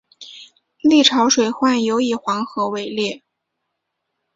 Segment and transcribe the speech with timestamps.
[0.79, 3.21] 历朝水患尤以黄河为烈。